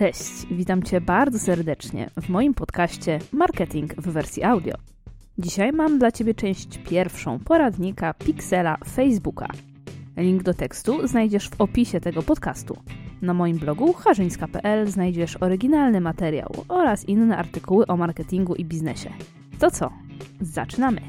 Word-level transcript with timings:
Cześć, 0.00 0.46
witam 0.50 0.82
Cię 0.82 1.00
bardzo 1.00 1.38
serdecznie 1.38 2.10
w 2.20 2.28
moim 2.28 2.54
podcaście 2.54 3.18
Marketing 3.32 3.94
w 3.94 4.08
wersji 4.08 4.42
audio. 4.44 4.74
Dzisiaj 5.38 5.72
mam 5.72 5.98
dla 5.98 6.12
Ciebie 6.12 6.34
część 6.34 6.78
pierwszą 6.78 7.38
poradnika 7.38 8.14
Pixela 8.14 8.76
Facebooka. 8.94 9.48
Link 10.16 10.42
do 10.42 10.54
tekstu 10.54 11.06
znajdziesz 11.08 11.48
w 11.48 11.60
opisie 11.60 12.00
tego 12.00 12.22
podcastu. 12.22 12.76
Na 13.22 13.34
moim 13.34 13.58
blogu 13.58 13.92
harzyńska.pl 13.92 14.90
znajdziesz 14.90 15.36
oryginalny 15.36 16.00
materiał 16.00 16.48
oraz 16.68 17.04
inne 17.04 17.36
artykuły 17.36 17.86
o 17.86 17.96
marketingu 17.96 18.54
i 18.54 18.64
biznesie. 18.64 19.10
To 19.58 19.70
co? 19.70 19.90
Zaczynamy! 20.40 21.00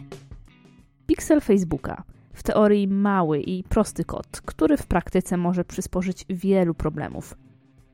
Pixel 1.08 1.42
Facebooka. 1.42 2.04
W 2.34 2.44
teorii 2.44 2.88
mały 2.88 3.40
i 3.40 3.64
prosty 3.64 4.04
kod, 4.06 4.42
który 4.46 4.78
w 4.78 4.88
praktyce 4.88 5.38
może 5.38 5.64
przysporzyć 5.64 6.26
wielu 6.30 6.74
problemów– 6.74 7.36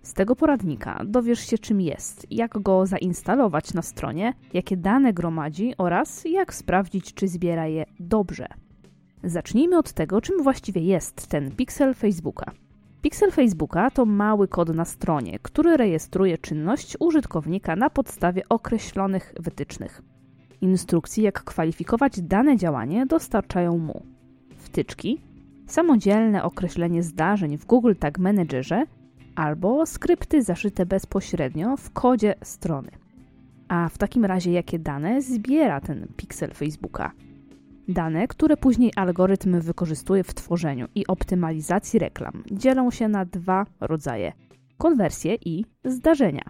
z 0.07 0.13
tego 0.13 0.35
poradnika 0.35 1.01
dowiesz 1.05 1.39
się, 1.39 1.57
czym 1.57 1.81
jest, 1.81 2.27
jak 2.31 2.59
go 2.59 2.85
zainstalować 2.85 3.73
na 3.73 3.81
stronie, 3.81 4.33
jakie 4.53 4.77
dane 4.77 5.13
gromadzi 5.13 5.73
oraz 5.77 6.25
jak 6.25 6.53
sprawdzić, 6.53 7.13
czy 7.13 7.27
zbiera 7.27 7.67
je 7.67 7.85
dobrze. 7.99 8.47
Zacznijmy 9.23 9.77
od 9.77 9.93
tego, 9.93 10.21
czym 10.21 10.43
właściwie 10.43 10.81
jest 10.81 11.27
ten 11.27 11.51
pixel 11.51 11.93
Facebooka. 11.93 12.51
Pixel 13.01 13.31
Facebooka 13.31 13.91
to 13.91 14.05
mały 14.05 14.47
kod 14.47 14.75
na 14.75 14.85
stronie, 14.85 15.39
który 15.41 15.77
rejestruje 15.77 16.37
czynność 16.37 16.97
użytkownika 16.99 17.75
na 17.75 17.89
podstawie 17.89 18.43
określonych 18.49 19.33
wytycznych. 19.39 20.01
Instrukcji, 20.61 21.23
jak 21.23 21.43
kwalifikować 21.43 22.21
dane 22.21 22.57
działanie, 22.57 23.05
dostarczają 23.05 23.77
mu 23.77 24.03
wtyczki, 24.57 25.21
samodzielne 25.65 26.43
określenie 26.43 27.03
zdarzeń 27.03 27.57
w 27.57 27.65
Google 27.65 27.93
Tag 27.99 28.19
Managerze 28.19 28.85
albo 29.37 29.85
skrypty 29.85 30.43
zaszyte 30.43 30.85
bezpośrednio 30.85 31.77
w 31.77 31.91
kodzie 31.91 32.35
strony. 32.43 32.91
A 33.67 33.89
w 33.89 33.97
takim 33.97 34.25
razie 34.25 34.51
jakie 34.51 34.79
dane 34.79 35.21
zbiera 35.21 35.81
ten 35.81 36.07
piksel 36.17 36.53
Facebooka? 36.53 37.11
Dane, 37.87 38.27
które 38.27 38.57
później 38.57 38.91
algorytm 38.95 39.61
wykorzystuje 39.61 40.23
w 40.23 40.33
tworzeniu 40.33 40.87
i 40.95 41.07
optymalizacji 41.07 41.99
reklam, 41.99 42.43
dzielą 42.51 42.91
się 42.91 43.07
na 43.07 43.25
dwa 43.25 43.65
rodzaje: 43.79 44.33
konwersje 44.77 45.35
i 45.45 45.65
zdarzenia. 45.85 46.43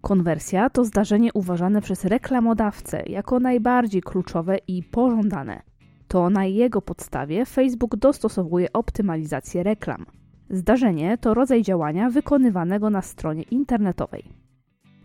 Konwersja 0.00 0.70
to 0.70 0.84
zdarzenie 0.84 1.32
uważane 1.34 1.80
przez 1.80 2.04
reklamodawcę 2.04 3.02
jako 3.06 3.40
najbardziej 3.40 4.02
kluczowe 4.02 4.58
i 4.68 4.82
pożądane. 4.82 5.62
To 6.08 6.30
na 6.30 6.44
jego 6.44 6.82
podstawie 6.82 7.46
Facebook 7.46 7.96
dostosowuje 7.96 8.72
optymalizację 8.72 9.62
reklam. 9.62 10.06
Zdarzenie 10.50 11.18
to 11.18 11.34
rodzaj 11.34 11.62
działania 11.62 12.10
wykonywanego 12.10 12.90
na 12.90 13.02
stronie 13.02 13.42
internetowej. 13.42 14.24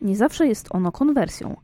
Nie 0.01 0.15
zawsze 0.15 0.47
jest 0.47 0.75
ono 0.75 0.91
konwersją. 0.91 1.55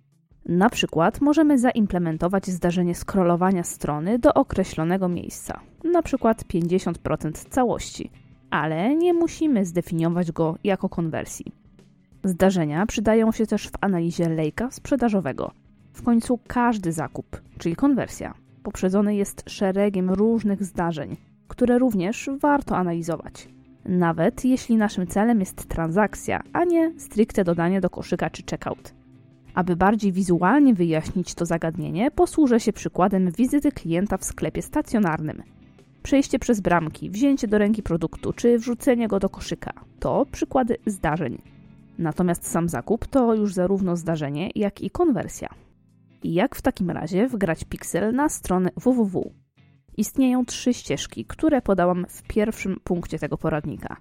Na 0.45 0.69
przykład 0.69 1.21
możemy 1.21 1.59
zaimplementować 1.59 2.47
zdarzenie 2.47 2.95
scrollowania 2.95 3.63
strony 3.63 4.19
do 4.19 4.33
określonego 4.33 5.09
miejsca, 5.09 5.59
na 5.83 6.01
przykład 6.01 6.43
50% 6.43 7.31
całości, 7.49 8.11
ale 8.49 8.95
nie 8.95 9.13
musimy 9.13 9.65
zdefiniować 9.65 10.31
go 10.31 10.55
jako 10.63 10.89
konwersji. 10.89 11.45
Zdarzenia 12.23 12.85
przydają 12.85 13.31
się 13.31 13.45
też 13.45 13.67
w 13.67 13.73
analizie 13.81 14.29
lejka 14.29 14.71
sprzedażowego. 14.71 15.51
W 15.93 16.03
końcu 16.03 16.39
każdy 16.47 16.91
zakup, 16.91 17.41
czyli 17.57 17.75
konwersja, 17.75 18.33
poprzedzony 18.63 19.15
jest 19.15 19.43
szeregiem 19.49 20.09
różnych 20.09 20.63
zdarzeń, 20.63 21.17
które 21.47 21.79
również 21.79 22.29
warto 22.41 22.77
analizować 22.77 23.54
nawet 23.85 24.45
jeśli 24.45 24.77
naszym 24.77 25.07
celem 25.07 25.39
jest 25.39 25.67
transakcja, 25.67 26.41
a 26.53 26.63
nie 26.63 26.99
stricte 26.99 27.43
dodanie 27.43 27.81
do 27.81 27.89
koszyka 27.89 28.29
czy 28.29 28.43
checkout. 28.51 28.93
Aby 29.53 29.75
bardziej 29.75 30.11
wizualnie 30.11 30.73
wyjaśnić 30.73 31.33
to 31.33 31.45
zagadnienie, 31.45 32.11
posłużę 32.11 32.59
się 32.59 32.73
przykładem 32.73 33.31
wizyty 33.31 33.71
klienta 33.71 34.17
w 34.17 34.25
sklepie 34.25 34.61
stacjonarnym. 34.61 35.43
Przejście 36.03 36.39
przez 36.39 36.61
bramki, 36.61 37.09
wzięcie 37.09 37.47
do 37.47 37.57
ręki 37.57 37.83
produktu 37.83 38.33
czy 38.33 38.57
wrzucenie 38.57 39.07
go 39.07 39.19
do 39.19 39.29
koszyka 39.29 39.73
to 39.99 40.25
przykłady 40.31 40.77
zdarzeń. 40.85 41.41
Natomiast 41.97 42.47
sam 42.47 42.69
zakup 42.69 43.07
to 43.07 43.35
już 43.35 43.53
zarówno 43.53 43.95
zdarzenie, 43.95 44.49
jak 44.55 44.81
i 44.81 44.89
konwersja. 44.89 45.49
I 46.23 46.33
jak 46.33 46.55
w 46.55 46.61
takim 46.61 46.89
razie 46.91 47.27
wgrać 47.27 47.63
piksel 47.63 48.15
na 48.15 48.29
stronę 48.29 48.69
www? 48.77 49.31
Istnieją 49.97 50.45
trzy 50.45 50.73
ścieżki, 50.73 51.25
które 51.25 51.61
podałam 51.61 52.05
w 52.09 52.23
pierwszym 52.23 52.79
punkcie 52.83 53.19
tego 53.19 53.37
poradnika. 53.37 53.97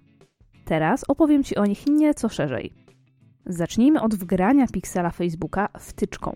Teraz 0.64 1.04
opowiem 1.08 1.44
Ci 1.44 1.56
o 1.56 1.66
nich 1.66 1.86
nieco 1.86 2.28
szerzej. 2.28 2.72
Zacznijmy 3.46 4.02
od 4.02 4.14
wgrania 4.14 4.66
piksela 4.66 5.10
Facebooka 5.10 5.68
wtyczką. 5.78 6.34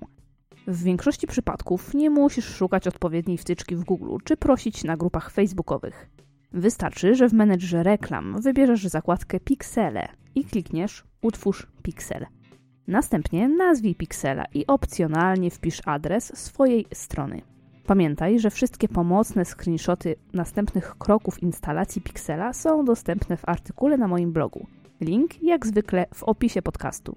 W 0.66 0.82
większości 0.82 1.26
przypadków 1.26 1.94
nie 1.94 2.10
musisz 2.10 2.44
szukać 2.44 2.86
odpowiedniej 2.86 3.38
wtyczki 3.38 3.76
w 3.76 3.84
Google 3.84 4.16
czy 4.24 4.36
prosić 4.36 4.84
na 4.84 4.96
grupach 4.96 5.30
facebookowych. 5.30 6.10
Wystarczy, 6.52 7.14
że 7.14 7.28
w 7.28 7.32
menedżerze 7.32 7.82
reklam 7.82 8.40
wybierzesz 8.40 8.84
zakładkę 8.84 9.40
Pixele 9.40 10.08
i 10.34 10.44
klikniesz 10.44 11.04
Utwórz 11.22 11.66
Pixel. 11.82 12.26
Następnie 12.86 13.48
nazwij 13.48 13.94
Pixela 13.94 14.44
i 14.54 14.66
opcjonalnie 14.66 15.50
wpisz 15.50 15.80
adres 15.84 16.38
swojej 16.38 16.86
strony. 16.92 17.42
Pamiętaj, 17.88 18.40
że 18.40 18.50
wszystkie 18.50 18.88
pomocne 18.88 19.44
screenshoty 19.44 20.16
następnych 20.32 20.94
kroków 20.98 21.42
instalacji 21.42 22.02
Pixela 22.02 22.52
są 22.52 22.84
dostępne 22.84 23.36
w 23.36 23.48
artykule 23.48 23.98
na 23.98 24.08
moim 24.08 24.32
blogu. 24.32 24.66
Link 25.00 25.42
jak 25.42 25.66
zwykle 25.66 26.06
w 26.14 26.24
opisie 26.24 26.62
podcastu. 26.62 27.16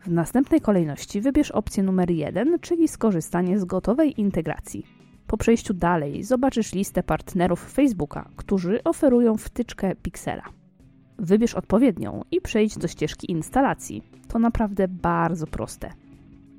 W 0.00 0.10
następnej 0.10 0.60
kolejności 0.60 1.20
wybierz 1.20 1.50
opcję 1.50 1.82
numer 1.82 2.10
1, 2.10 2.58
czyli 2.60 2.88
skorzystanie 2.88 3.58
z 3.58 3.64
gotowej 3.64 4.20
integracji. 4.20 4.86
Po 5.26 5.36
przejściu 5.36 5.74
dalej 5.74 6.24
zobaczysz 6.24 6.74
listę 6.74 7.02
partnerów 7.02 7.72
Facebooka, 7.72 8.28
którzy 8.36 8.84
oferują 8.84 9.36
wtyczkę 9.36 9.94
Pixela. 9.94 10.44
Wybierz 11.18 11.54
odpowiednią 11.54 12.22
i 12.30 12.40
przejdź 12.40 12.78
do 12.78 12.88
ścieżki 12.88 13.30
instalacji. 13.30 14.02
To 14.28 14.38
naprawdę 14.38 14.88
bardzo 14.88 15.46
proste. 15.46 16.05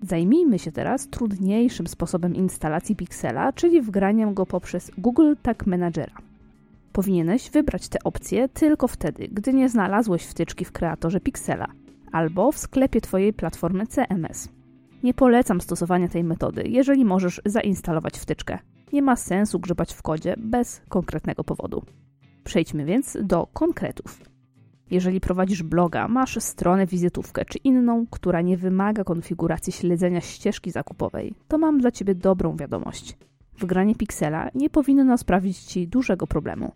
Zajmijmy 0.02 0.60
się 0.60 0.72
teraz 0.72 1.08
trudniejszym 1.08 1.88
sposobem 1.88 2.36
instalacji 2.36 2.96
Pixela, 2.96 3.54
czyli 3.54 3.82
wgraniem 3.82 4.34
go 4.34 4.46
poprzez 4.46 4.92
Google 4.98 5.34
Tag 5.42 5.68
Managera. 5.68 6.14
Powinieneś 6.94 7.50
wybrać 7.50 7.90
tę 7.90 8.00
opcję 8.04 8.50
tylko 8.50 8.88
wtedy, 8.88 9.28
gdy 9.32 9.54
nie 9.54 9.70
znalazłeś 9.70 10.24
wtyczki 10.24 10.66
w 10.66 10.72
kreatorze 10.72 11.20
Pixela 11.20 11.68
albo 12.12 12.52
w 12.52 12.58
sklepie 12.58 13.02
Twojej 13.02 13.34
platformy 13.34 13.88
CMS. 13.88 14.50
Nie 15.04 15.14
polecam 15.14 15.62
stosowania 15.62 16.08
tej 16.08 16.24
metody, 16.24 16.64
jeżeli 16.68 17.06
możesz 17.06 17.42
zainstalować 17.46 18.18
wtyczkę. 18.18 18.60
Nie 18.94 19.02
ma 19.02 19.16
sensu 19.16 19.60
grzebać 19.60 19.94
w 19.94 20.02
kodzie 20.02 20.36
bez 20.38 20.82
konkretnego 20.90 21.44
powodu. 21.44 21.84
Przejdźmy 22.44 22.86
więc 22.86 23.18
do 23.24 23.48
konkretów. 23.54 24.37
Jeżeli 24.92 25.20
prowadzisz 25.20 25.64
bloga, 25.64 26.08
masz 26.08 26.38
stronę 26.40 26.86
wizytówkę 26.86 27.46
czy 27.46 27.58
inną, 27.58 28.06
która 28.12 28.42
nie 28.42 28.58
wymaga 28.58 29.04
konfiguracji 29.04 29.74
śledzenia 29.74 30.22
ścieżki 30.22 30.72
zakupowej, 30.72 31.34
to 31.48 31.58
mam 31.58 31.80
dla 31.80 31.92
Ciebie 31.92 32.16
dobrą 32.16 32.56
wiadomość. 32.56 33.18
Wgranie 33.60 33.96
Pixela 33.96 34.50
nie 34.56 34.70
powinno 34.70 35.18
sprawić 35.18 35.58
Ci 35.58 35.88
dużego 35.88 36.28
problemu. 36.28 36.72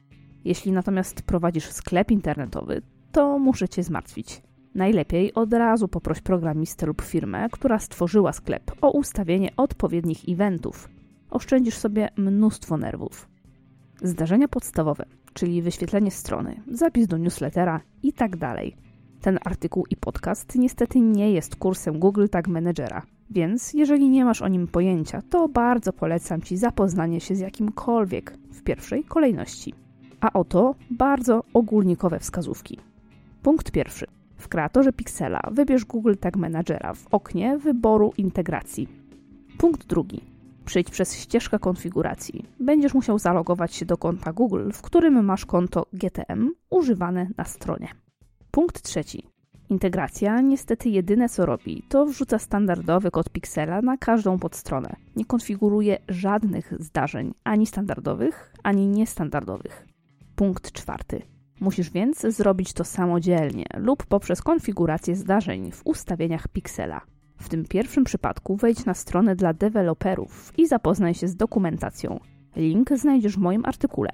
Jeśli 0.45 0.71
natomiast 0.71 1.21
prowadzisz 1.21 1.71
sklep 1.71 2.11
internetowy, 2.11 2.81
to 3.11 3.39
muszę 3.39 3.69
Cię 3.69 3.83
zmartwić. 3.83 4.41
Najlepiej 4.75 5.33
od 5.33 5.53
razu 5.53 5.87
poproś 5.87 6.21
programistę 6.21 6.85
lub 6.85 7.01
firmę, 7.01 7.47
która 7.51 7.79
stworzyła 7.79 8.33
sklep, 8.33 8.71
o 8.81 8.91
ustawienie 8.91 9.49
odpowiednich 9.57 10.19
eventów. 10.29 10.89
Oszczędzisz 11.29 11.77
sobie 11.77 12.09
mnóstwo 12.17 12.77
nerwów. 12.77 13.29
Zdarzenia 14.03 14.47
podstawowe 14.47 15.05
czyli 15.33 15.61
wyświetlenie 15.61 16.11
strony, 16.11 16.61
zapis 16.67 17.07
do 17.07 17.17
newslettera 17.17 17.81
i 18.03 18.13
tak 18.13 18.37
dalej. 18.37 18.75
Ten 19.21 19.39
artykuł 19.45 19.85
i 19.89 19.95
podcast 19.95 20.55
niestety 20.55 20.99
nie 20.99 21.31
jest 21.31 21.55
kursem 21.55 21.99
Google 21.99 22.27
Tag 22.27 22.47
Managera, 22.47 23.01
więc 23.29 23.73
jeżeli 23.73 24.09
nie 24.09 24.25
masz 24.25 24.41
o 24.41 24.47
nim 24.47 24.67
pojęcia, 24.67 25.21
to 25.29 25.47
bardzo 25.47 25.93
polecam 25.93 26.41
Ci 26.41 26.57
zapoznanie 26.57 27.19
się 27.19 27.35
z 27.35 27.39
jakimkolwiek 27.39 28.37
w 28.51 28.63
pierwszej 28.63 29.03
kolejności. 29.03 29.73
A 30.21 30.33
oto 30.33 30.75
bardzo 30.89 31.43
ogólnikowe 31.53 32.19
wskazówki. 32.19 32.79
Punkt 33.43 33.71
pierwszy. 33.71 34.05
W 34.37 34.47
kreatorze 34.47 34.93
Pixela 34.93 35.41
wybierz 35.51 35.85
Google 35.85 36.15
Tag 36.19 36.37
Managera 36.37 36.93
w 36.93 37.07
oknie 37.11 37.57
wyboru 37.57 38.13
integracji. 38.17 38.87
Punkt 39.57 39.87
drugi. 39.87 40.30
Przejdź 40.65 40.89
przez 40.89 41.17
ścieżkę 41.17 41.59
konfiguracji. 41.59 42.45
Będziesz 42.59 42.93
musiał 42.93 43.19
zalogować 43.19 43.75
się 43.75 43.85
do 43.85 43.97
konta 43.97 44.33
Google, 44.33 44.71
w 44.71 44.81
którym 44.81 45.25
masz 45.25 45.45
konto 45.45 45.85
GTM 45.93 46.51
używane 46.69 47.27
na 47.37 47.45
stronie. 47.45 47.87
Punkt 48.51 48.81
trzeci. 48.81 49.27
Integracja 49.69 50.41
niestety 50.41 50.89
jedyne 50.89 51.29
co 51.29 51.45
robi, 51.45 51.83
to 51.89 52.05
wrzuca 52.05 52.39
standardowy 52.39 53.11
kod 53.11 53.29
Pixela 53.29 53.81
na 53.81 53.97
każdą 53.97 54.39
podstronę. 54.39 54.95
Nie 55.15 55.25
konfiguruje 55.25 55.97
żadnych 56.07 56.73
zdarzeń, 56.79 57.33
ani 57.43 57.67
standardowych, 57.67 58.53
ani 58.63 58.87
niestandardowych. 58.87 59.87
Punkt 60.35 60.71
czwarty. 60.71 61.21
Musisz 61.59 61.89
więc 61.89 62.19
zrobić 62.19 62.73
to 62.73 62.83
samodzielnie 62.83 63.65
lub 63.77 64.05
poprzez 64.05 64.41
konfigurację 64.41 65.15
zdarzeń 65.15 65.71
w 65.71 65.81
ustawieniach 65.85 66.47
Pixela. 66.47 67.01
W 67.41 67.49
tym 67.49 67.65
pierwszym 67.65 68.03
przypadku 68.03 68.55
wejdź 68.55 68.85
na 68.85 68.93
stronę 68.93 69.35
dla 69.35 69.53
deweloperów 69.53 70.53
i 70.57 70.67
zapoznaj 70.67 71.13
się 71.13 71.27
z 71.27 71.35
dokumentacją. 71.35 72.19
Link 72.55 72.89
znajdziesz 72.93 73.35
w 73.35 73.39
moim 73.39 73.65
artykule. 73.65 74.09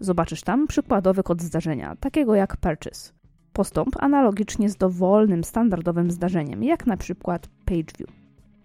Zobaczysz 0.00 0.42
tam 0.42 0.66
przykładowy 0.66 1.22
kod 1.22 1.42
zdarzenia, 1.42 1.96
takiego 1.96 2.34
jak 2.34 2.56
purchase. 2.56 3.12
Postąp 3.52 4.02
analogicznie 4.02 4.68
z 4.68 4.76
dowolnym, 4.76 5.44
standardowym 5.44 6.10
zdarzeniem, 6.10 6.64
jak 6.64 6.86
na 6.86 6.96
przykład 6.96 7.48
pageview. 7.64 8.12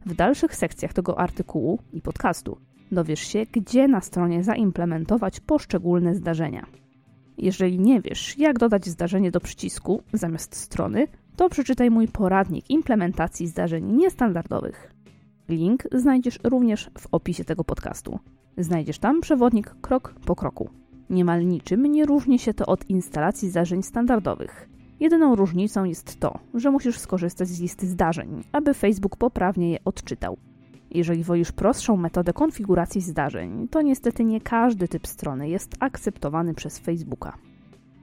W 0.06 0.16
dalszych 0.16 0.56
sekcjach 0.56 0.94
tego 0.94 1.20
artykułu 1.20 1.80
i 1.94 2.02
podcastu 2.02 2.58
dowiesz 2.92 3.20
się, 3.20 3.46
gdzie 3.52 3.88
na 3.88 4.02
stronie 4.02 4.44
zaimplementować 4.44 5.40
poszczególne 5.40 6.16
zdarzenia. 6.16 6.66
Jeżeli 7.38 7.80
nie 7.80 8.02
wiesz, 8.02 8.38
jak 8.38 8.60
dodać 8.60 8.86
zdarzenie 8.86 9.32
do 9.32 9.40
przycisku 9.40 10.04
zamiast 10.14 10.56
strony, 10.56 11.08
to 11.36 11.50
przeczytaj 11.50 11.92
mój 11.92 12.08
poradnik 12.08 12.70
implementacji 12.70 13.48
zdarzeń 13.48 13.86
niestandardowych. 13.86 14.92
Link 15.50 15.84
znajdziesz 15.92 16.40
również 16.44 16.90
w 17.00 17.08
opisie 17.12 17.44
tego 17.44 17.64
podcastu. 17.64 18.20
Znajdziesz 18.58 19.00
tam 19.00 19.22
przewodnik 19.22 19.76
krok 19.82 20.16
po 20.26 20.36
kroku. 20.36 20.70
Niemal 21.10 21.48
niczym 21.48 21.86
nie 21.86 22.06
różni 22.06 22.40
się 22.40 22.54
to 22.54 22.66
od 22.66 22.90
instalacji 22.90 23.50
zdarzeń 23.50 23.84
standardowych. 23.84 24.70
Jedyną 25.00 25.36
różnicą 25.36 25.84
jest 25.84 26.20
to, 26.20 26.40
że 26.54 26.72
musisz 26.72 27.00
skorzystać 27.00 27.48
z 27.48 27.62
listy 27.62 27.88
zdarzeń, 27.88 28.44
aby 28.52 28.74
Facebook 28.74 29.16
poprawnie 29.16 29.72
je 29.72 29.78
odczytał. 29.86 30.38
Jeżeli 30.94 31.24
wolisz 31.24 31.52
prostszą 31.52 31.98
metodę 31.98 32.34
konfiguracji 32.34 33.02
zdarzeń, 33.02 33.68
to 33.68 33.82
niestety 33.82 34.24
nie 34.24 34.42
każdy 34.42 34.88
typ 34.88 35.08
strony 35.08 35.50
jest 35.50 35.76
akceptowany 35.80 36.54
przez 36.54 36.80
Facebooka. 36.80 37.38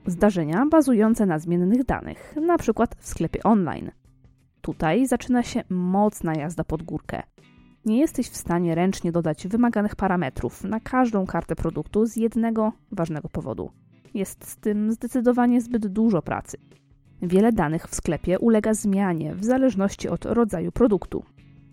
Zdarzenia 0.05 0.65
bazujące 0.65 1.25
na 1.25 1.39
zmiennych 1.39 1.85
danych, 1.85 2.33
np. 2.37 2.85
w 2.97 3.07
sklepie 3.07 3.43
online. 3.43 3.91
Tutaj 4.61 5.07
zaczyna 5.07 5.43
się 5.43 5.63
mocna 5.69 6.33
jazda 6.35 6.63
pod 6.63 6.83
górkę. 6.83 7.23
Nie 7.85 7.99
jesteś 7.99 8.29
w 8.29 8.37
stanie 8.37 8.75
ręcznie 8.75 9.11
dodać 9.11 9.47
wymaganych 9.47 9.95
parametrów 9.95 10.63
na 10.63 10.79
każdą 10.79 11.25
kartę 11.25 11.55
produktu 11.55 12.05
z 12.05 12.15
jednego 12.15 12.71
ważnego 12.91 13.29
powodu. 13.29 13.71
Jest 14.13 14.49
z 14.49 14.57
tym 14.57 14.91
zdecydowanie 14.91 15.61
zbyt 15.61 15.87
dużo 15.87 16.21
pracy. 16.21 16.57
Wiele 17.21 17.51
danych 17.51 17.87
w 17.87 17.95
sklepie 17.95 18.39
ulega 18.39 18.73
zmianie 18.73 19.35
w 19.35 19.45
zależności 19.45 20.09
od 20.09 20.25
rodzaju 20.25 20.71
produktu. 20.71 21.23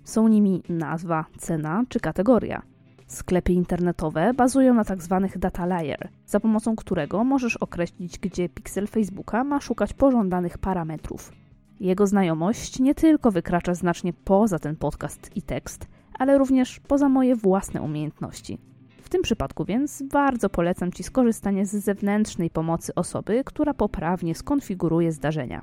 Są 0.08 0.28
nimi 0.28 0.62
nazwa, 0.68 1.24
cena 1.38 1.84
czy 1.88 2.00
kategoria. 2.00 2.62
Sklepy 3.06 3.52
internetowe 3.52 4.34
bazują 4.34 4.74
na 4.74 4.84
tzw. 4.84 5.28
Tak 5.30 5.38
data 5.38 5.66
layer, 5.66 6.08
za 6.26 6.40
pomocą 6.40 6.76
którego 6.76 7.24
możesz 7.24 7.56
określić, 7.56 8.18
gdzie 8.18 8.48
piksel 8.48 8.86
Facebooka 8.86 9.44
ma 9.44 9.60
szukać 9.60 9.92
pożądanych 9.92 10.58
parametrów. 10.58 11.32
Jego 11.80 12.06
znajomość 12.06 12.80
nie 12.80 12.94
tylko 12.94 13.30
wykracza 13.30 13.74
znacznie 13.74 14.12
poza 14.12 14.58
ten 14.58 14.76
podcast 14.76 15.36
i 15.36 15.42
tekst, 15.42 15.86
ale 16.18 16.38
również 16.38 16.80
poza 16.80 17.08
moje 17.08 17.36
własne 17.36 17.82
umiejętności. 17.82 18.58
W 19.02 19.08
tym 19.08 19.22
przypadku 19.22 19.64
więc 19.64 20.02
bardzo 20.02 20.50
polecam 20.50 20.92
Ci 20.92 21.02
skorzystanie 21.02 21.66
z 21.66 21.70
zewnętrznej 21.70 22.50
pomocy 22.50 22.94
osoby, 22.94 23.42
która 23.44 23.74
poprawnie 23.74 24.34
skonfiguruje 24.34 25.12
zdarzenia. 25.12 25.62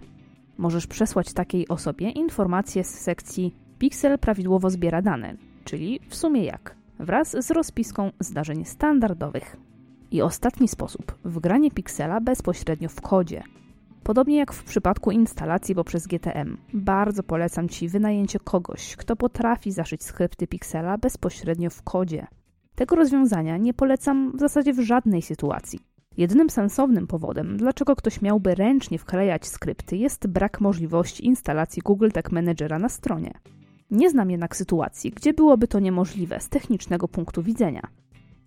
Możesz 0.57 0.87
przesłać 0.87 1.33
takiej 1.33 1.67
osobie 1.67 2.09
informacje 2.09 2.83
z 2.83 2.89
sekcji 2.89 3.64
Pixel 3.79 4.19
prawidłowo 4.19 4.69
zbiera 4.69 5.01
dane, 5.01 5.35
czyli 5.63 5.99
w 6.09 6.15
sumie 6.15 6.43
jak, 6.43 6.75
wraz 6.99 7.45
z 7.45 7.51
rozpiską 7.51 8.11
zdarzeń 8.19 8.65
standardowych. 8.65 9.57
I 10.11 10.21
ostatni 10.21 10.67
sposób 10.67 11.17
wgranie 11.25 11.71
Pixela 11.71 12.21
bezpośrednio 12.21 12.89
w 12.89 13.01
kodzie. 13.01 13.43
Podobnie 14.03 14.37
jak 14.37 14.53
w 14.53 14.63
przypadku 14.63 15.11
instalacji 15.11 15.75
poprzez 15.75 16.07
GTM, 16.07 16.57
bardzo 16.73 17.23
polecam 17.23 17.69
Ci 17.69 17.89
wynajęcie 17.89 18.39
kogoś, 18.39 18.95
kto 18.95 19.15
potrafi 19.15 19.71
zaszyć 19.71 20.03
skrypty 20.03 20.47
Pixela 20.47 20.97
bezpośrednio 20.97 21.69
w 21.69 21.83
kodzie. 21.83 22.27
Tego 22.75 22.95
rozwiązania 22.95 23.57
nie 23.57 23.73
polecam 23.73 24.31
w 24.37 24.39
zasadzie 24.39 24.73
w 24.73 24.79
żadnej 24.79 25.21
sytuacji. 25.21 25.79
Jedynym 26.17 26.49
sensownym 26.49 27.07
powodem, 27.07 27.57
dlaczego 27.57 27.95
ktoś 27.95 28.21
miałby 28.21 28.55
ręcznie 28.55 28.97
wklejać 28.99 29.47
skrypty, 29.47 29.97
jest 29.97 30.27
brak 30.27 30.61
możliwości 30.61 31.25
instalacji 31.25 31.81
Google 31.81 32.09
Tag 32.09 32.31
Managera 32.31 32.79
na 32.79 32.89
stronie. 32.89 33.33
Nie 33.91 34.09
znam 34.09 34.31
jednak 34.31 34.55
sytuacji, 34.55 35.11
gdzie 35.11 35.33
byłoby 35.33 35.67
to 35.67 35.79
niemożliwe 35.79 36.39
z 36.39 36.49
technicznego 36.49 37.07
punktu 37.07 37.43
widzenia. 37.43 37.87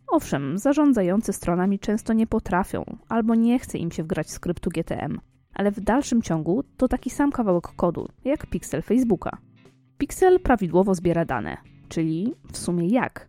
Owszem, 0.09 0.59
zarządzający 0.59 1.33
stronami 1.33 1.79
często 1.79 2.13
nie 2.13 2.27
potrafią 2.27 2.85
albo 3.09 3.35
nie 3.35 3.59
chce 3.59 3.79
im 3.79 3.91
się 3.91 4.03
wgrać 4.03 4.31
skryptu 4.31 4.71
GTM, 4.71 5.21
ale 5.55 5.71
w 5.71 5.81
dalszym 5.81 6.23
ciągu 6.23 6.65
to 6.77 6.89
taki 6.89 7.11
sam 7.11 7.33
kawałek 7.33 7.69
kodu, 7.77 8.09
jak 8.25 8.47
Pixel 8.47 8.83
Facebooka. 8.83 9.39
Pixel 9.99 10.41
prawidłowo 10.41 10.95
zbiera 10.95 11.25
dane, 11.25 11.57
czyli 11.89 12.35
w 12.53 12.59
sumie 12.59 12.89
jak? 12.89 13.29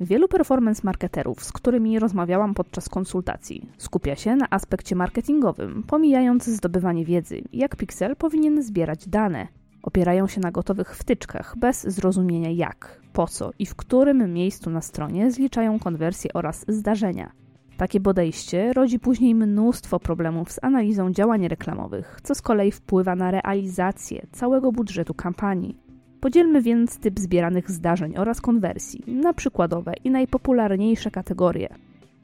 Wielu 0.00 0.28
performance 0.28 0.80
marketerów, 0.84 1.44
z 1.44 1.52
którymi 1.52 1.98
rozmawiałam 1.98 2.54
podczas 2.54 2.88
konsultacji, 2.88 3.68
skupia 3.78 4.16
się 4.16 4.36
na 4.36 4.46
aspekcie 4.50 4.96
marketingowym, 4.96 5.82
pomijając 5.82 6.46
zdobywanie 6.46 7.04
wiedzy, 7.04 7.42
jak 7.52 7.76
Pixel 7.76 8.16
powinien 8.16 8.62
zbierać 8.62 9.08
dane. 9.08 9.48
Opierają 9.82 10.26
się 10.26 10.40
na 10.40 10.50
gotowych 10.50 10.96
wtyczkach, 10.96 11.54
bez 11.58 11.82
zrozumienia 11.82 12.50
jak, 12.50 13.00
po 13.12 13.26
co 13.26 13.50
i 13.58 13.66
w 13.66 13.74
którym 13.74 14.32
miejscu 14.32 14.70
na 14.70 14.80
stronie 14.80 15.30
zliczają 15.30 15.78
konwersje 15.78 16.30
oraz 16.34 16.64
zdarzenia. 16.68 17.32
Takie 17.76 18.00
podejście 18.00 18.72
rodzi 18.72 18.98
później 18.98 19.34
mnóstwo 19.34 20.00
problemów 20.00 20.52
z 20.52 20.64
analizą 20.64 21.12
działań 21.12 21.48
reklamowych, 21.48 22.20
co 22.22 22.34
z 22.34 22.42
kolei 22.42 22.72
wpływa 22.72 23.16
na 23.16 23.30
realizację 23.30 24.26
całego 24.32 24.72
budżetu 24.72 25.14
kampanii. 25.14 25.76
Podzielmy 26.20 26.62
więc 26.62 26.98
typ 26.98 27.20
zbieranych 27.20 27.70
zdarzeń 27.70 28.16
oraz 28.16 28.40
konwersji 28.40 29.04
na 29.06 29.34
przykładowe 29.34 29.94
i 30.04 30.10
najpopularniejsze 30.10 31.10
kategorie: 31.10 31.68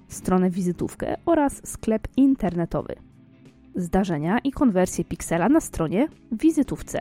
stronę 0.09 0.51
wizytówkę 0.51 1.17
oraz 1.27 1.69
sklep 1.69 2.09
internetowy. 2.17 2.95
Zdarzenia 3.75 4.39
i 4.39 4.53
konwersje 4.53 5.05
piksela 5.05 5.49
na 5.49 5.61
stronie 5.61 6.09
wizytówce. 6.33 7.01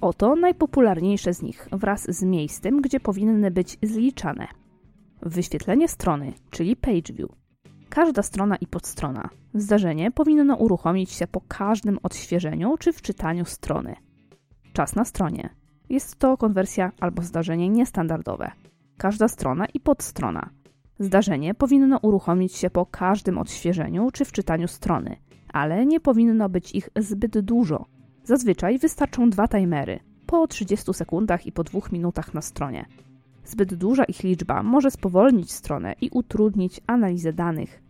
Oto 0.00 0.36
najpopularniejsze 0.36 1.34
z 1.34 1.42
nich 1.42 1.68
wraz 1.72 2.16
z 2.16 2.22
miejscem, 2.22 2.82
gdzie 2.82 3.00
powinny 3.00 3.50
być 3.50 3.78
zliczane. 3.82 4.48
Wyświetlenie 5.22 5.88
strony, 5.88 6.32
czyli 6.50 6.76
page 6.76 7.12
view. 7.12 7.30
Każda 7.88 8.22
strona 8.22 8.56
i 8.56 8.66
podstrona. 8.66 9.28
Zdarzenie 9.54 10.10
powinno 10.10 10.56
uruchomić 10.56 11.10
się 11.10 11.26
po 11.26 11.40
każdym 11.48 11.98
odświeżeniu 12.02 12.76
czy 12.78 12.92
wczytaniu 12.92 13.44
strony. 13.44 13.96
Czas 14.72 14.94
na 14.94 15.04
stronie 15.04 15.48
jest 15.88 16.16
to 16.16 16.36
konwersja 16.36 16.92
albo 17.00 17.22
zdarzenie 17.22 17.68
niestandardowe. 17.68 18.50
Każda 18.96 19.28
strona 19.28 19.66
i 19.74 19.80
podstrona. 19.80 20.50
Zdarzenie 20.98 21.54
powinno 21.54 21.98
uruchomić 22.02 22.54
się 22.54 22.70
po 22.70 22.86
każdym 22.86 23.38
odświeżeniu 23.38 24.10
czy 24.10 24.24
wczytaniu 24.24 24.68
strony, 24.68 25.16
ale 25.52 25.86
nie 25.86 26.00
powinno 26.00 26.48
być 26.48 26.74
ich 26.74 26.88
zbyt 26.96 27.40
dużo. 27.40 27.97
Zazwyczaj 28.28 28.78
wystarczą 28.78 29.30
dwa 29.30 29.48
timery, 29.48 30.00
po 30.26 30.46
30 30.46 30.94
sekundach 30.94 31.46
i 31.46 31.52
po 31.52 31.64
2 31.64 31.80
minutach 31.92 32.34
na 32.34 32.42
stronie. 32.42 32.86
Zbyt 33.44 33.74
duża 33.74 34.04
ich 34.04 34.22
liczba 34.22 34.62
może 34.62 34.90
spowolnić 34.90 35.52
stronę 35.52 35.94
i 36.00 36.10
utrudnić 36.12 36.80
analizę 36.86 37.32
danych. 37.32 37.82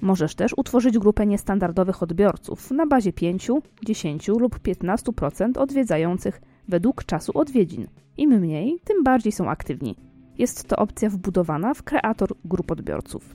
Możesz 0.00 0.34
też 0.34 0.54
utworzyć 0.56 0.98
grupę 0.98 1.26
niestandardowych 1.26 2.02
odbiorców 2.02 2.70
na 2.70 2.86
bazie 2.86 3.12
5, 3.12 3.50
10 3.86 4.28
lub 4.28 4.58
15% 4.58 5.58
odwiedzających 5.58 6.40
według 6.68 7.04
czasu 7.04 7.38
odwiedzin. 7.38 7.86
Im 8.16 8.30
mniej, 8.30 8.80
tym 8.84 9.04
bardziej 9.04 9.32
są 9.32 9.50
aktywni. 9.50 9.96
Jest 10.38 10.68
to 10.68 10.76
opcja 10.76 11.10
wbudowana 11.10 11.74
w 11.74 11.82
kreator 11.82 12.34
grup 12.44 12.70
odbiorców. 12.70 13.34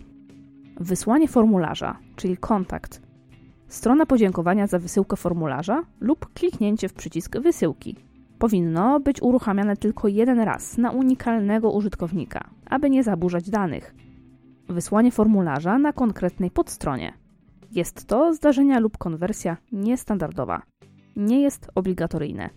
Wysłanie 0.79 1.27
formularza, 1.27 1.99
czyli 2.15 2.37
kontakt. 2.37 3.08
Strona 3.69 4.05
podziękowania 4.05 4.67
za 4.67 4.79
wysyłkę 4.79 5.15
formularza 5.15 5.83
lub 5.99 6.33
kliknięcie 6.33 6.89
w 6.89 6.93
przycisk 6.93 7.39
wysyłki. 7.39 7.95
Powinno 8.39 8.99
być 8.99 9.21
uruchamiane 9.21 9.77
tylko 9.77 10.07
jeden 10.07 10.39
raz 10.39 10.77
na 10.77 10.91
unikalnego 10.91 11.71
użytkownika, 11.71 12.49
aby 12.65 12.89
nie 12.89 13.03
zaburzać 13.03 13.49
danych. 13.49 13.95
Wysłanie 14.69 15.11
formularza 15.11 15.77
na 15.77 15.93
konkretnej 15.93 16.51
podstronie. 16.51 17.13
Jest 17.71 18.07
to 18.07 18.33
zdarzenia 18.33 18.79
lub 18.79 18.97
konwersja 18.97 19.57
niestandardowa. 19.71 20.61
Nie 21.15 21.41
jest 21.41 21.71
obligatoryjne. 21.75 22.49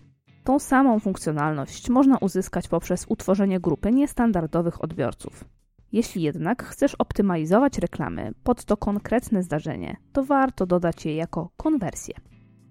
Tą 0.43 0.59
samą 0.59 0.99
funkcjonalność 0.99 1.89
można 1.89 2.17
uzyskać 2.17 2.67
poprzez 2.67 3.05
utworzenie 3.09 3.59
grupy 3.59 3.91
niestandardowych 3.91 4.83
odbiorców. 4.83 5.45
Jeśli 5.93 6.21
jednak 6.21 6.63
chcesz 6.63 6.95
optymalizować 6.95 7.77
reklamy 7.77 8.31
pod 8.43 8.65
to 8.65 8.77
konkretne 8.77 9.43
zdarzenie, 9.43 9.97
to 10.13 10.23
warto 10.23 10.65
dodać 10.65 11.05
je 11.05 11.15
jako 11.15 11.49
konwersję. 11.57 12.15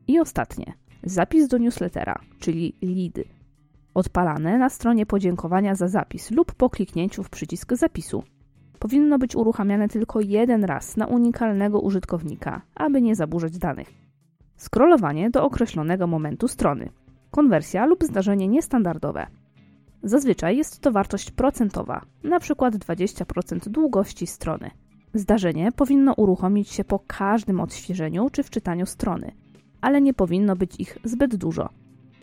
I 0.09 0.21
ostatnie, 0.21 0.73
zapis 1.03 1.49
do 1.49 1.59
newslettera, 1.59 2.21
czyli 2.39 2.77
lead. 2.83 3.27
Odpalane 3.95 4.59
na 4.59 4.69
stronie 4.71 5.07
podziękowania 5.07 5.75
za 5.75 5.89
zapis 5.89 6.31
lub 6.31 6.55
po 6.55 6.71
kliknięciu 6.71 7.23
w 7.23 7.31
przycisk 7.31 7.75
zapisu. 7.75 8.23
powinno 8.79 9.19
być 9.19 9.37
uruchamiane 9.37 9.89
tylko 9.89 10.21
jeden 10.21 10.65
raz 10.65 10.97
na 10.97 11.07
unikalnego 11.07 11.81
użytkownika, 11.81 12.63
aby 12.75 13.03
nie 13.03 13.15
zaburzać 13.15 13.59
danych. 13.59 13.95
Scrollowanie 14.57 15.31
do 15.31 15.45
określonego 15.45 16.07
momentu 16.07 16.49
strony. 16.49 16.91
Konwersja 17.31 17.87
lub 17.87 18.05
zdarzenie 18.05 18.49
niestandardowe. 18.49 19.27
Zazwyczaj 20.03 20.57
jest 20.57 20.81
to 20.81 20.93
wartość 20.93 21.31
procentowa, 21.31 22.05
np. 22.25 22.55
20% 22.55 23.69
długości 23.69 24.27
strony. 24.27 24.71
Zdarzenie 25.15 25.73
powinno 25.73 26.15
uruchomić 26.15 26.69
się 26.69 26.85
po 26.85 26.99
każdym 27.07 27.61
odświeżeniu 27.61 28.31
czy 28.31 28.43
wczytaniu 28.43 28.87
strony, 28.87 29.33
ale 29.81 30.01
nie 30.01 30.15
powinno 30.15 30.57
być 30.57 30.81
ich 30.81 30.99
zbyt 31.05 31.37
dużo. 31.37 31.69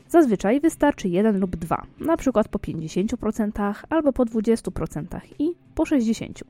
Zazwyczaj 0.08 0.60
wystarczy 0.60 1.10
jeden 1.10 1.40
lub 1.40 1.56
dwa, 1.56 1.86
np. 2.02 2.44
po 2.52 2.60
50% 2.60 3.74
albo 3.90 4.14
po 4.14 4.26
20% 4.26 5.06
i 5.40 5.56
po 5.76 5.84
60%. 5.84 6.44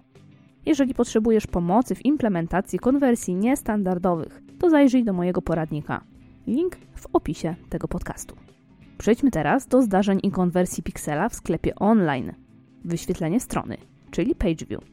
Jeżeli 0.65 0.93
potrzebujesz 0.93 1.48
pomocy 1.48 1.95
w 1.95 2.05
implementacji 2.05 2.79
konwersji 2.79 3.36
niestandardowych, 3.36 4.41
to 4.59 4.69
zajrzyj 4.69 5.03
do 5.03 5.13
mojego 5.13 5.41
poradnika. 5.41 6.03
Link 6.48 6.77
w 6.95 7.07
opisie 7.13 7.55
tego 7.69 7.88
podcastu. 7.88 8.49
Przejdźmy 9.00 9.32
teraz 9.32 9.68
do 9.68 9.82
zdarzeń 9.82 10.20
i 10.24 10.32
konwersji 10.32 10.84
piksela 10.84 11.29
w 11.29 11.36
sklepie 11.36 11.75
online. 11.75 12.34
Wyświetlenie 12.86 13.39
strony, 13.39 13.77
czyli 14.12 14.36
page 14.36 14.65
view. 14.65 14.84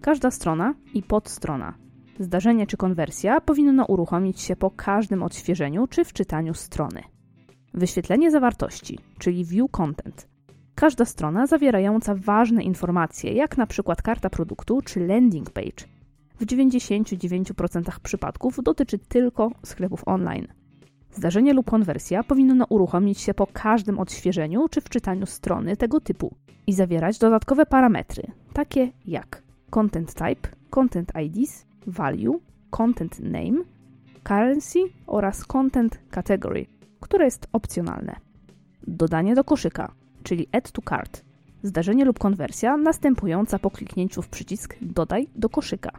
Każda 0.00 0.30
strona 0.30 0.74
i 0.94 1.02
podstrona. 1.02 1.74
Zdarzenie 2.18 2.66
czy 2.66 2.76
konwersja 2.76 3.40
powinno 3.40 3.84
uruchomić 3.84 4.40
się 4.40 4.56
po 4.56 4.70
każdym 4.70 5.22
odświeżeniu 5.22 5.86
czy 5.86 6.04
wczytaniu 6.04 6.54
strony. 6.54 7.02
Wyświetlenie 7.74 8.30
zawartości, 8.30 8.98
czyli 9.18 9.44
view 9.44 9.70
content. 9.70 10.28
Każda 10.74 11.04
strona 11.04 11.46
zawierająca 11.46 12.14
ważne 12.14 12.62
informacje, 12.62 13.32
jak 13.32 13.56
na 13.56 13.66
przykład 13.66 14.02
karta 14.02 14.30
produktu 14.30 14.82
czy 14.82 15.06
landing 15.06 15.50
page. 15.50 15.84
W 16.40 16.46
99% 16.46 18.00
przypadków 18.02 18.58
dotyczy 18.62 18.98
tylko 18.98 19.50
sklepów 19.64 20.02
online. 20.06 20.46
Zdarzenie 21.16 21.52
lub 21.52 21.70
konwersja 21.70 22.22
powinno 22.22 22.66
uruchomić 22.68 23.20
się 23.20 23.34
po 23.34 23.46
każdym 23.46 23.98
odświeżeniu 23.98 24.68
czy 24.68 24.80
wczytaniu 24.80 25.26
strony 25.26 25.76
tego 25.76 26.00
typu 26.00 26.34
i 26.66 26.72
zawierać 26.72 27.18
dodatkowe 27.18 27.66
parametry, 27.66 28.22
takie 28.52 28.92
jak 29.06 29.42
content 29.70 30.14
type, 30.14 30.48
content 30.70 31.12
IDs, 31.24 31.66
value, 31.86 32.40
content 32.70 33.20
name, 33.20 33.64
currency 34.24 34.78
oraz 35.06 35.44
content 35.44 35.98
category, 36.10 36.66
które 37.00 37.24
jest 37.24 37.46
opcjonalne. 37.52 38.16
Dodanie 38.86 39.34
do 39.34 39.44
koszyka, 39.44 39.92
czyli 40.22 40.48
add 40.52 40.72
to 40.72 40.82
cart. 40.82 41.24
Zdarzenie 41.62 42.04
lub 42.04 42.18
konwersja 42.18 42.76
następująca 42.76 43.58
po 43.58 43.70
kliknięciu 43.70 44.22
w 44.22 44.28
przycisk 44.28 44.76
dodaj 44.80 45.28
do 45.34 45.48
koszyka 45.48 45.90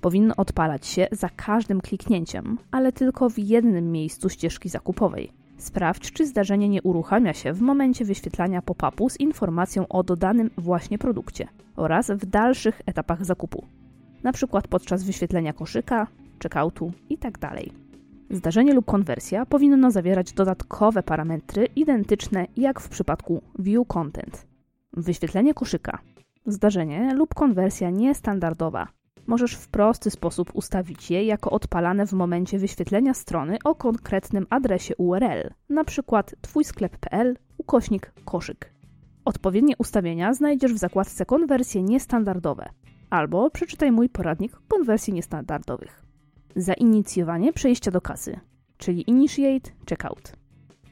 powinno 0.00 0.34
odpalać 0.36 0.86
się 0.86 1.06
za 1.12 1.28
każdym 1.28 1.80
kliknięciem, 1.80 2.58
ale 2.70 2.92
tylko 2.92 3.30
w 3.30 3.38
jednym 3.38 3.92
miejscu 3.92 4.28
ścieżki 4.28 4.68
zakupowej. 4.68 5.32
Sprawdź, 5.56 6.12
czy 6.12 6.26
zdarzenie 6.26 6.68
nie 6.68 6.82
uruchamia 6.82 7.32
się 7.32 7.52
w 7.52 7.60
momencie 7.60 8.04
wyświetlania 8.04 8.62
pop-upu 8.62 9.10
z 9.10 9.20
informacją 9.20 9.88
o 9.88 10.02
dodanym 10.02 10.50
właśnie 10.58 10.98
produkcie 10.98 11.48
oraz 11.76 12.10
w 12.10 12.26
dalszych 12.26 12.82
etapach 12.86 13.24
zakupu, 13.24 13.64
np. 14.24 14.60
podczas 14.70 15.04
wyświetlenia 15.04 15.52
koszyka, 15.52 16.06
checkoutu 16.42 16.92
itd. 17.08 17.38
Tak 17.38 17.54
zdarzenie 18.30 18.74
lub 18.74 18.86
konwersja 18.86 19.46
powinno 19.46 19.90
zawierać 19.90 20.32
dodatkowe 20.32 21.02
parametry 21.02 21.66
identyczne 21.76 22.46
jak 22.56 22.80
w 22.80 22.88
przypadku 22.88 23.42
View 23.58 23.86
Content. 23.88 24.46
Wyświetlenie 24.92 25.54
koszyka. 25.54 25.98
Zdarzenie 26.46 27.14
lub 27.14 27.34
konwersja 27.34 27.90
niestandardowa 27.90 28.88
możesz 29.30 29.54
w 29.54 29.68
prosty 29.68 30.10
sposób 30.10 30.50
ustawić 30.54 31.10
je 31.10 31.24
jako 31.24 31.50
odpalane 31.50 32.06
w 32.06 32.12
momencie 32.12 32.58
wyświetlenia 32.58 33.14
strony 33.14 33.56
o 33.64 33.74
konkretnym 33.74 34.46
adresie 34.50 34.96
URL, 34.96 35.50
np. 35.70 36.22
twójsklep.pl 36.40 37.36
ukośnik 37.58 38.12
koszyk. 38.24 38.72
Odpowiednie 39.24 39.74
ustawienia 39.78 40.34
znajdziesz 40.34 40.74
w 40.74 40.78
zakładce 40.78 41.26
konwersje 41.26 41.82
niestandardowe 41.82 42.68
albo 43.10 43.50
przeczytaj 43.50 43.92
mój 43.92 44.08
poradnik 44.08 44.52
konwersji 44.68 45.12
niestandardowych. 45.12 46.02
Zainicjowanie 46.56 47.52
przejścia 47.52 47.90
do 47.90 48.00
kasy, 48.00 48.40
czyli 48.78 49.10
Initiate 49.10 49.70
Checkout. 49.88 50.32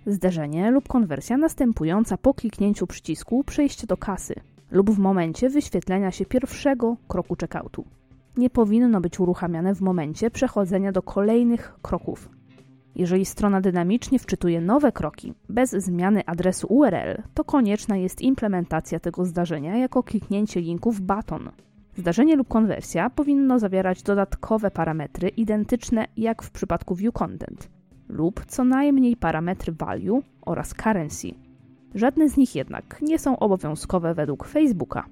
Zderzenie 0.07 0.71
lub 0.71 0.89
konwersja 0.89 1.37
następująca 1.37 2.17
po 2.17 2.35
kliknięciu 2.35 2.87
przycisku 2.87 3.45
przejście 3.45 3.87
do 3.87 3.97
kasy 3.97 4.35
lub 4.71 4.91
w 4.91 4.99
momencie 4.99 5.51
wyświetlenia 5.51 6.11
się 6.11 6.27
pierwszego 6.27 6.97
kroku 7.09 7.37
checkoutu 7.41 7.85
nie 8.39 8.51
powinno 8.51 9.01
być 9.01 9.21
uruchamiane 9.21 9.75
w 9.75 9.81
momencie 9.81 10.31
przechodzenia 10.31 10.93
do 10.93 11.03
kolejnych 11.03 11.75
kroków. 11.83 12.29
Jeżeli 12.95 13.25
strona 13.25 13.61
dynamicznie 13.61 14.19
wczytuje 14.19 14.61
nowe 14.61 14.93
kroki 14.93 15.35
bez 15.49 15.71
zmiany 15.71 16.27
adresu 16.27 16.67
URL, 16.71 17.23
to 17.35 17.45
konieczna 17.45 17.97
jest 17.97 18.21
implementacja 18.21 19.01
tego 19.01 19.25
zdarzenia 19.25 19.77
jako 19.77 20.03
kliknięcie 20.03 20.61
linku 20.61 20.93
w 20.93 21.01
baton. 21.01 21.51
Zdarzenie 21.97 22.37
lub 22.37 22.49
konwersja 22.49 23.11
powinno 23.11 23.59
zawierać 23.59 24.03
dodatkowe 24.03 24.71
parametry 24.71 25.29
identyczne 25.29 26.07
jak 26.17 26.43
w 26.43 26.51
przypadku 26.51 26.95
view 26.95 27.13
content 27.13 27.69
lub 28.09 28.45
co 28.47 28.65
najmniej 28.65 29.17
parametry 29.17 29.73
value 29.73 30.23
oraz 30.43 30.75
currency. 30.75 31.29
Żadne 31.95 32.29
z 32.29 32.37
nich 32.37 32.55
jednak 32.55 33.03
nie 33.03 33.19
są 33.19 33.39
obowiązkowe 33.39 34.15
według 34.15 34.45
Facebooka. 34.45 35.05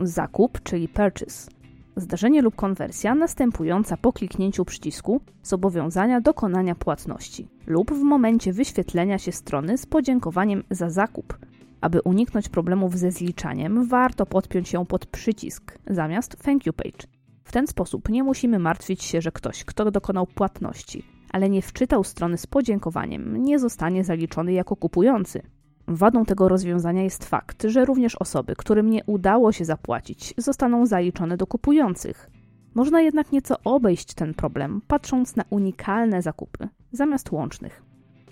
Zakup, 0.00 0.62
czyli 0.62 0.88
purchase, 0.88 1.50
zdarzenie 1.96 2.42
lub 2.42 2.56
konwersja 2.56 3.14
następująca 3.14 3.96
po 3.96 4.12
kliknięciu 4.12 4.64
przycisku 4.64 5.20
zobowiązania 5.42 6.20
dokonania 6.20 6.74
płatności 6.74 7.48
lub 7.66 7.92
w 7.92 8.02
momencie 8.02 8.52
wyświetlenia 8.52 9.18
się 9.18 9.32
strony 9.32 9.78
z 9.78 9.86
podziękowaniem 9.86 10.64
za 10.70 10.90
zakup. 10.90 11.38
Aby 11.80 12.02
uniknąć 12.02 12.48
problemów 12.48 12.98
ze 12.98 13.10
zliczaniem, 13.10 13.86
warto 13.88 14.26
podpiąć 14.26 14.72
ją 14.72 14.86
pod 14.86 15.06
przycisk 15.06 15.78
zamiast 15.86 16.36
thank 16.42 16.66
you 16.66 16.72
page. 16.72 17.06
W 17.44 17.52
ten 17.52 17.66
sposób 17.66 18.08
nie 18.08 18.22
musimy 18.22 18.58
martwić 18.58 19.02
się, 19.02 19.20
że 19.20 19.32
ktoś, 19.32 19.64
kto 19.64 19.90
dokonał 19.90 20.26
płatności, 20.26 21.04
ale 21.32 21.50
nie 21.50 21.62
wczytał 21.62 22.04
strony 22.04 22.38
z 22.38 22.46
podziękowaniem, 22.46 23.44
nie 23.44 23.58
zostanie 23.58 24.04
zaliczony 24.04 24.52
jako 24.52 24.76
kupujący. 24.76 25.42
Wadą 25.88 26.24
tego 26.24 26.48
rozwiązania 26.48 27.02
jest 27.02 27.24
fakt, 27.24 27.62
że 27.62 27.84
również 27.84 28.16
osoby, 28.16 28.56
którym 28.56 28.90
nie 28.90 29.04
udało 29.04 29.52
się 29.52 29.64
zapłacić, 29.64 30.34
zostaną 30.38 30.86
zaliczone 30.86 31.36
do 31.36 31.46
kupujących. 31.46 32.30
Można 32.74 33.00
jednak 33.00 33.32
nieco 33.32 33.56
obejść 33.64 34.14
ten 34.14 34.34
problem, 34.34 34.80
patrząc 34.86 35.36
na 35.36 35.44
unikalne 35.50 36.22
zakupy 36.22 36.68
zamiast 36.92 37.32
łącznych. 37.32 37.82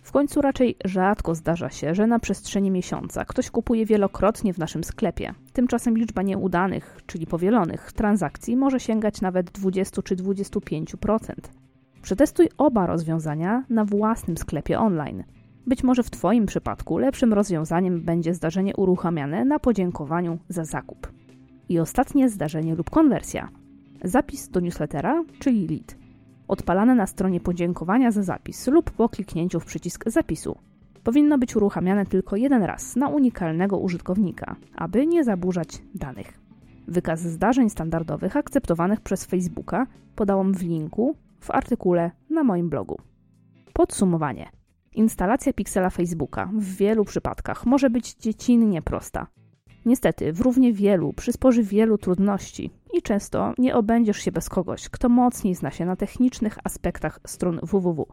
W 0.02 0.12
końcu 0.12 0.40
raczej 0.40 0.76
rzadko 0.85 1.35
zdarza 1.35 1.71
się, 1.71 1.94
że 1.94 2.06
na 2.06 2.18
przestrzeni 2.18 2.71
miesiąca 2.71 3.25
ktoś 3.25 3.50
kupuje 3.50 3.87
wielokrotnie 3.87 4.54
w 4.54 4.59
naszym 4.59 4.85
sklepie. 4.85 5.35
Tymczasem 5.52 5.99
liczba 5.99 6.23
nieudanych, 6.23 7.00
czyli 7.06 7.26
powielonych 7.26 7.92
transakcji 7.92 8.56
może 8.56 8.80
sięgać 8.80 9.21
nawet 9.21 9.50
20 9.50 10.02
czy 10.02 10.16
25%. 10.16 11.35
Przetestuj 12.02 12.49
oba 12.59 12.87
rozwiązania 12.87 13.64
na 13.68 13.85
własnym 13.85 14.37
sklepie 14.37 14.78
online. 14.78 15.25
Być 15.66 15.85
może 15.85 16.02
w 16.02 16.11
Twoim 16.11 16.47
przypadku 16.47 16.99
lepszym 16.99 17.33
rozwiązaniem 17.33 18.00
będzie 18.00 18.35
zdarzenie 18.35 18.76
uruchamiane 18.76 19.45
na 19.45 19.59
podziękowaniu 19.59 20.38
za 20.49 20.64
zakup. 20.64 21.12
I 21.69 21.78
ostatnie 21.78 22.28
zdarzenie 22.28 22.75
lub 22.75 22.90
konwersja. 22.90 23.49
Zapis 24.04 24.49
do 24.49 24.61
newslettera, 24.61 25.25
czyli 25.38 25.69
lead. 25.69 25.97
Odpalane 26.49 26.95
na 26.95 27.07
stronie 27.07 27.40
podziękowania 27.40 28.11
za 28.11 28.23
zapis 28.23 28.66
lub 28.66 28.90
po 28.90 29.09
kliknięciu 29.09 29.61
w 29.61 29.64
przycisk 29.64 30.04
zapisu. 30.07 30.59
Powinno 31.04 31.38
być 31.38 31.57
uruchamiane 31.57 32.07
tylko 32.07 32.37
jeden 32.37 32.62
raz 32.62 32.97
na 32.97 33.09
unikalnego 33.09 33.78
użytkownika, 33.78 34.57
aby 34.75 35.07
nie 35.07 35.25
zaburzać 35.25 35.83
danych. 35.95 36.38
Wykaz 36.88 37.21
zdarzeń 37.21 37.71
standardowych 37.71 38.37
akceptowanych 38.37 39.00
przez 39.00 39.25
Facebooka 39.25 39.87
podałam 40.16 40.54
w 40.54 40.62
linku 40.62 41.16
w 41.40 41.50
artykule 41.50 42.11
na 42.31 42.45
moim 42.45 42.69
blogu. 42.69 42.99
Podsumowanie. 43.73 44.62
Instalacja 44.94 45.52
piksela 45.52 45.90
Facebooka 45.90 46.50
w 46.54 46.64
wielu 46.64 47.04
przypadkach 47.04 47.66
może 47.66 47.90
być 47.90 48.14
dziecinnie 48.14 48.82
prosta. 48.82 49.26
Niestety, 49.87 50.32
w 50.32 50.40
równie 50.40 50.72
wielu 50.72 51.12
przysporzy 51.12 51.62
wielu 51.62 51.99
trudności 51.99 52.70
i 52.92 53.02
często 53.02 53.54
nie 53.58 53.76
obędziesz 53.76 54.18
się 54.18 54.32
bez 54.32 54.49
kogoś, 54.49 54.88
kto 54.88 55.08
mocniej 55.08 55.54
zna 55.54 55.70
się 55.70 55.84
na 55.84 55.96
technicznych 55.96 56.58
aspektach 56.64 57.20
stron 57.26 57.61
www. 57.62 58.06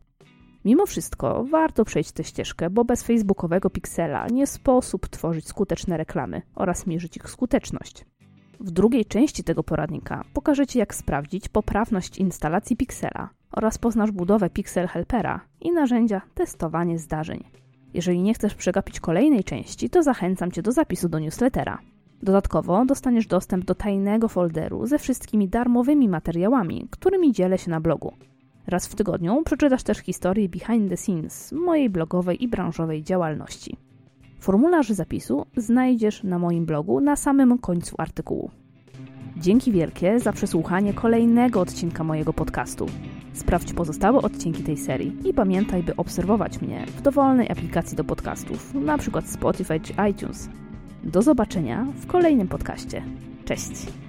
Mimo 0.65 0.86
wszystko 0.86 1.43
warto 1.43 1.86
przejść 1.86 2.12
tę 2.12 2.24
ścieżkę, 2.24 2.69
bo 2.69 2.86
bez 2.86 3.03
facebookowego 3.03 3.69
piksela 3.69 4.27
nie 4.27 4.48
sposób 4.48 5.07
tworzyć 5.07 5.48
skuteczne 5.48 5.98
reklamy 5.98 6.41
oraz 6.55 6.88
mierzyć 6.88 7.17
ich 7.17 7.29
skuteczność. 7.29 8.05
W 8.59 8.71
drugiej 8.71 9.05
części 9.05 9.43
tego 9.43 9.63
poradnika 9.63 10.24
pokażę 10.33 10.67
Ci, 10.67 10.79
jak 10.79 10.95
sprawdzić 10.95 11.50
poprawność 11.50 12.17
instalacji 12.17 12.77
piksela 12.77 13.29
oraz 13.51 13.77
poznasz 13.77 14.12
budowę 14.12 14.50
Pixel 14.50 14.88
Helpera 14.88 15.41
i 15.62 15.72
narzędzia 15.72 16.22
testowanie 16.34 17.00
zdarzeń. 17.00 17.44
Jeżeli 17.94 18.22
nie 18.22 18.34
chcesz 18.34 18.56
przegapić 18.56 19.00
kolejnej 19.00 19.44
części, 19.44 19.89
to 19.89 20.03
zachęcam 20.03 20.51
Cię 20.51 20.62
do 20.62 20.72
zapisu 20.72 21.10
do 21.10 21.20
newslettera. 21.20 21.79
Dodatkowo 22.24 22.86
dostaniesz 22.86 23.27
dostęp 23.27 23.65
do 23.65 23.75
tajnego 23.75 24.27
folderu 24.27 24.86
ze 24.86 25.00
wszystkimi 25.00 25.50
darmowymi 25.50 26.10
materiałami, 26.10 26.88
którymi 26.91 27.32
dzielę 27.32 27.58
się 27.58 27.72
na 27.72 27.82
blogu. 27.82 28.13
Raz 28.68 28.88
w 28.88 28.96
tygodniu 28.96 29.41
przeczytasz 29.46 29.84
też 29.84 29.98
historię 29.98 30.50
behind 30.50 30.89
the 30.89 30.98
scenes 30.98 31.51
mojej 31.51 31.89
blogowej 31.89 32.44
i 32.44 32.48
branżowej 32.48 33.03
działalności. 33.03 33.77
Formularz 34.39 34.89
zapisu 34.89 35.46
znajdziesz 35.58 36.24
na 36.24 36.39
moim 36.39 36.65
blogu 36.65 37.01
na 37.01 37.15
samym 37.15 37.58
końcu 37.58 37.96
artykułu. 37.98 38.51
Dzięki 39.38 39.72
wielkie 39.72 40.20
za 40.20 40.34
przesłuchanie 40.34 40.94
kolejnego 40.94 41.62
odcinka 41.62 42.03
mojego 42.03 42.34
podcastu. 42.34 42.86
Sprawdź 43.39 43.74
pozostałe 43.74 44.22
odcinki 44.22 44.63
tej 44.63 44.77
serii 44.77 45.29
i 45.29 45.34
pamiętaj, 45.34 45.84
by 45.84 45.96
obserwować 45.96 46.62
mnie 46.62 46.86
w 46.86 47.01
dowolnej 47.01 47.50
aplikacji 47.51 47.98
do 47.98 48.03
podcastów, 48.03 48.75
np. 48.75 49.22
Spotify 49.25 49.79
czy 49.79 49.93
iTunes. 50.12 50.50
Do 51.03 51.22
zobaczenia 51.22 51.86
w 52.01 52.08
kolejnym 52.08 52.48
podcaście. 52.48 53.03
Cześć! 53.46 54.09